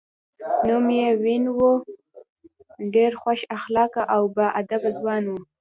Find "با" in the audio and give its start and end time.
4.35-4.47